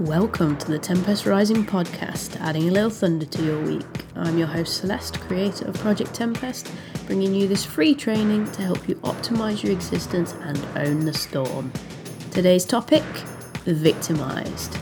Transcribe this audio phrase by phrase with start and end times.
[0.00, 3.86] Welcome to the Tempest Rising podcast, adding a little thunder to your week.
[4.14, 6.70] I'm your host Celeste, creator of Project Tempest,
[7.06, 11.72] bringing you this free training to help you optimize your existence and own the storm.
[12.30, 13.04] Today's topic
[13.64, 14.76] victimized.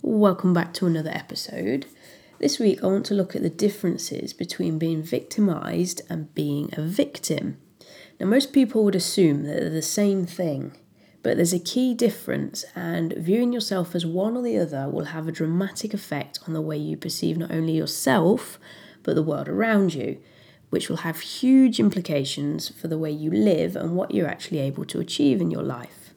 [0.00, 1.86] Welcome back to another episode.
[2.38, 6.82] This week, I want to look at the differences between being victimized and being a
[6.82, 7.58] victim.
[8.20, 10.76] Now, most people would assume that they're the same thing,
[11.24, 15.26] but there's a key difference, and viewing yourself as one or the other will have
[15.26, 18.60] a dramatic effect on the way you perceive not only yourself,
[19.02, 20.20] but the world around you,
[20.70, 24.84] which will have huge implications for the way you live and what you're actually able
[24.84, 26.07] to achieve in your life.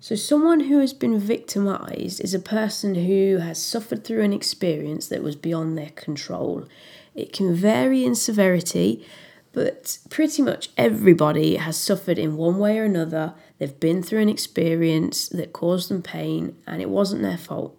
[0.00, 5.08] So, someone who has been victimized is a person who has suffered through an experience
[5.08, 6.68] that was beyond their control.
[7.16, 9.04] It can vary in severity,
[9.52, 13.34] but pretty much everybody has suffered in one way or another.
[13.58, 17.76] They've been through an experience that caused them pain, and it wasn't their fault.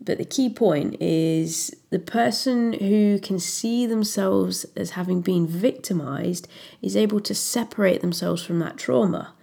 [0.00, 6.48] But the key point is the person who can see themselves as having been victimized
[6.80, 9.34] is able to separate themselves from that trauma.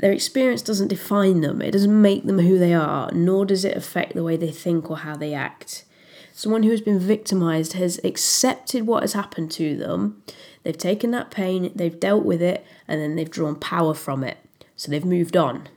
[0.00, 3.76] Their experience doesn't define them, it doesn't make them who they are, nor does it
[3.76, 5.84] affect the way they think or how they act.
[6.32, 10.22] Someone who has been victimized has accepted what has happened to them,
[10.62, 14.38] they've taken that pain, they've dealt with it, and then they've drawn power from it.
[14.74, 15.68] So they've moved on.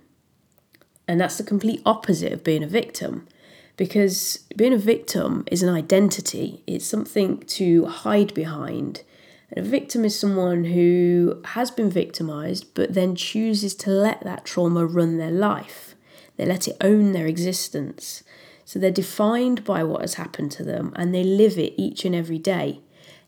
[1.05, 3.27] And that's the complete opposite of being a victim.
[3.75, 9.03] Because being a victim is an identity, it's something to hide behind.
[9.55, 14.85] A victim is someone who has been victimized but then chooses to let that trauma
[14.85, 15.93] run their life.
[16.37, 18.23] They let it own their existence.
[18.65, 22.15] So they're defined by what has happened to them and they live it each and
[22.15, 22.79] every day.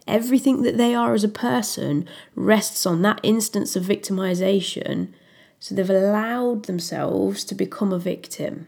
[0.08, 5.14] Everything that they are as a person rests on that instance of victimization.
[5.60, 8.68] So they've allowed themselves to become a victim.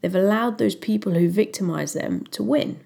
[0.00, 2.80] They've allowed those people who victimize them to win.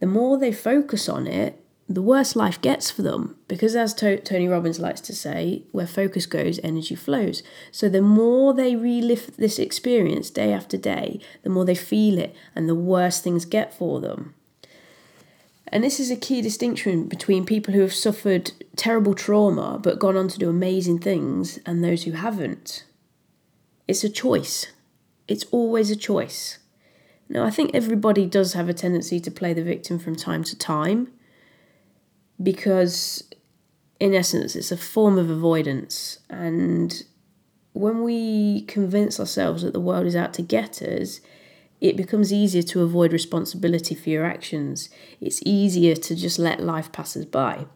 [0.00, 1.61] The more they focus on it,
[1.94, 5.86] the worse life gets for them because as to- tony robbins likes to say where
[5.86, 7.42] focus goes energy flows.
[7.70, 12.34] So the more they relive this experience day after day the more they feel it
[12.54, 14.34] and the worse things get for them.
[15.68, 20.16] And this is a key distinction between people who have suffered terrible trauma but gone
[20.16, 22.84] on to do amazing things and those who haven't.
[23.88, 24.66] It's a choice.
[25.26, 26.58] It's always a choice.
[27.28, 30.56] Now i think everybody does have a tendency to play the victim from time to
[30.56, 31.08] time
[32.42, 33.22] because
[34.00, 36.18] in essence it's a form of avoidance.
[36.28, 37.02] And
[37.72, 41.20] when we convince ourselves that the world is out to get us
[41.82, 44.88] it becomes easier to avoid responsibility for your actions.
[45.20, 47.66] It's easier to just let life pass us by.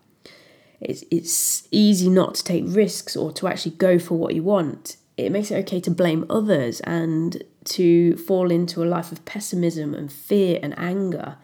[0.80, 4.96] It's, it's easy not to take risks or to actually go for what you want.
[5.16, 9.92] It makes it okay to blame others and to fall into a life of pessimism
[9.92, 11.38] and fear and anger.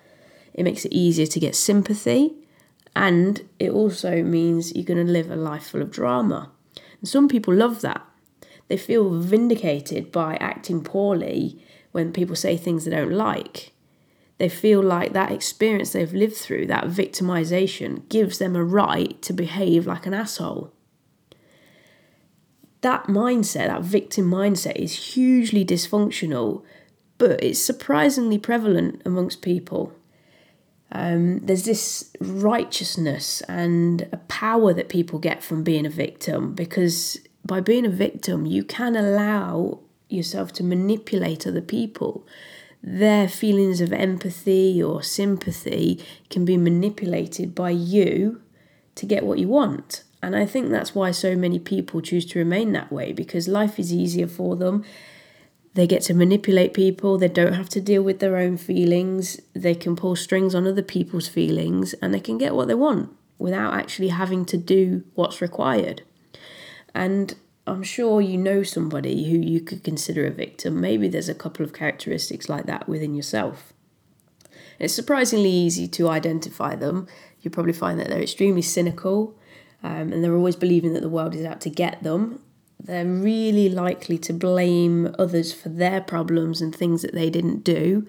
[0.54, 2.41] It makes it easier to get sympathy
[2.94, 6.50] and it also means you're going to live a life full of drama.
[7.00, 8.06] And some people love that.
[8.69, 13.72] They feel vindicated by acting poorly when people say things they don't like.
[14.38, 19.32] They feel like that experience they've lived through, that victimization, gives them a right to
[19.32, 20.72] behave like an asshole.
[22.80, 26.64] That mindset, that victim mindset, is hugely dysfunctional,
[27.19, 29.92] but it's surprisingly prevalent amongst people.
[30.92, 37.19] Um, there's this righteousness and a power that people get from being a victim because
[37.44, 42.26] by being a victim, you can allow yourself to manipulate other people.
[42.82, 48.42] Their feelings of empathy or sympathy can be manipulated by you
[48.97, 50.04] to get what you want.
[50.22, 53.78] And I think that's why so many people choose to remain that way because life
[53.78, 54.84] is easier for them.
[55.75, 57.16] They get to manipulate people.
[57.16, 59.41] They don't have to deal with their own feelings.
[59.54, 63.10] They can pull strings on other people's feelings and they can get what they want
[63.39, 66.03] without actually having to do what's required.
[66.95, 67.34] And
[67.66, 70.80] I'm sure you know somebody who you could consider a victim.
[70.80, 73.72] Maybe there's a couple of characteristics like that within yourself.
[74.78, 77.07] It's surprisingly easy to identify them.
[77.41, 79.39] You probably find that they're extremely cynical
[79.83, 82.41] um, and they're always believing that the world is out to get them
[82.84, 88.06] they're really likely to blame others for their problems and things that they didn't do.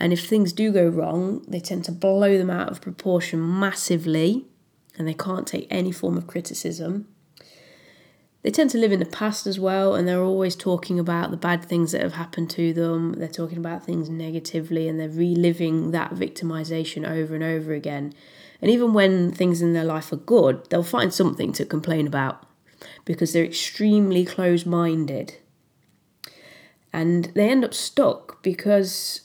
[0.00, 4.46] And if things do go wrong, they tend to blow them out of proportion massively
[4.98, 7.08] and they can't take any form of criticism.
[8.42, 11.36] they tend to live in the past as well, and they're always talking about the
[11.36, 13.14] bad things that have happened to them.
[13.14, 18.14] They're talking about things negatively, and they're reliving that victimization over and over again.
[18.62, 22.45] And even when things in their life are good, they'll find something to complain about
[23.04, 25.36] because they're extremely close minded.
[26.92, 29.22] And they end up stuck because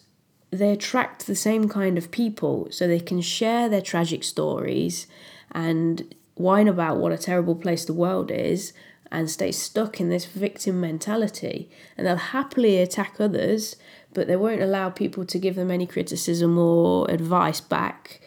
[0.52, 5.08] they attract the same kind of people so they can share their tragic stories
[5.52, 8.74] and whine about what a terrible place the world is
[9.12, 11.70] and stay stuck in this victim mentality.
[11.98, 13.76] And they'll happily attack others,
[14.14, 18.22] but they won't allow people to give them any criticism or advice back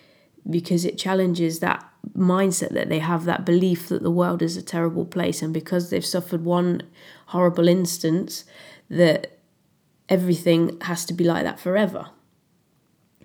[0.49, 1.87] because it challenges that
[2.17, 5.43] mindset that they have, that belief that the world is a terrible place.
[5.43, 6.83] And because they've suffered one
[7.27, 8.45] horrible instance,
[8.91, 9.39] that
[10.09, 12.11] everything has to be like that forever.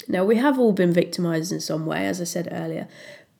[0.08, 2.88] Now, we have all been victimized in some way, as I said earlier,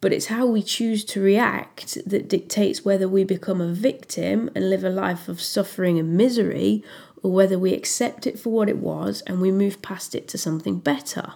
[0.02, 4.70] but it's how we choose to react that dictates whether we become a victim and
[4.70, 6.84] live a life of suffering and misery,
[7.22, 10.38] or whether we accept it for what it was and we move past it to
[10.38, 11.34] something better.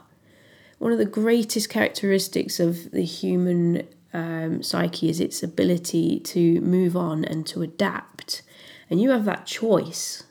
[0.84, 6.98] One of the greatest characteristics of the human um, psyche is its ability to move
[6.98, 8.42] on and to adapt.
[8.90, 10.24] And you have that choice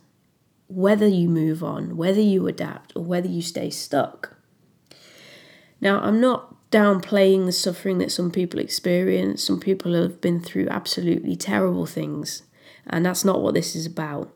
[0.69, 4.37] whether you move on, whether you adapt, or whether you stay stuck.
[5.81, 9.43] Now, I'm not downplaying the suffering that some people experience.
[9.43, 12.43] Some people have been through absolutely terrible things,
[12.87, 14.31] and that's not what this is about.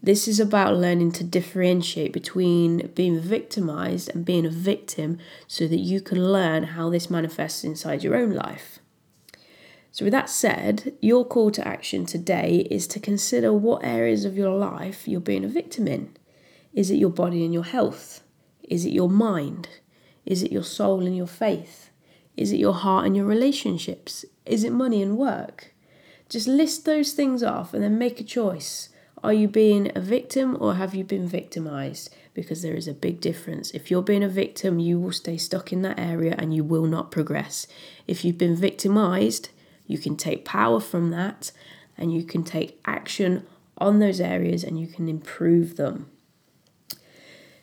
[0.00, 5.18] This is about learning to differentiate between being victimized and being a victim
[5.48, 8.78] so that you can learn how this manifests inside your own life.
[9.90, 14.36] So, with that said, your call to action today is to consider what areas of
[14.36, 16.16] your life you're being a victim in.
[16.72, 18.22] Is it your body and your health?
[18.62, 19.68] Is it your mind?
[20.24, 21.90] Is it your soul and your faith?
[22.36, 24.24] Is it your heart and your relationships?
[24.46, 25.74] Is it money and work?
[26.28, 28.90] Just list those things off and then make a choice.
[29.22, 32.14] Are you being a victim or have you been victimized?
[32.34, 33.72] Because there is a big difference.
[33.72, 36.86] If you're being a victim, you will stay stuck in that area and you will
[36.86, 37.66] not progress.
[38.06, 39.48] If you've been victimized,
[39.86, 41.50] you can take power from that
[41.96, 43.44] and you can take action
[43.78, 46.10] on those areas and you can improve them.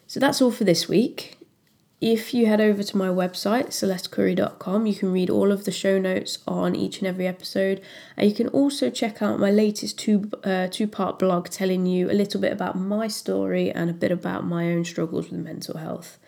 [0.08, 1.38] So that's all for this week.
[2.01, 5.97] If you head over to my website, celestecurry.com, you can read all of the show
[5.97, 7.81] notes on each and every episode.
[8.18, 12.12] And you can also check out my latest two, uh, two part blog telling you
[12.12, 15.77] a little bit about my story and a bit about my own struggles with mental
[15.77, 16.19] health.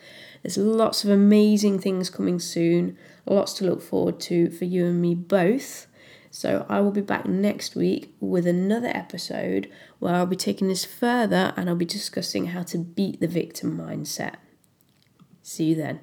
[0.42, 5.02] There's lots of amazing things coming soon, lots to look forward to for you and
[5.02, 5.86] me both.
[6.30, 10.86] So I will be back next week with another episode where I'll be taking this
[10.86, 14.36] further and I'll be discussing how to beat the victim mindset.
[15.48, 16.00] See you then.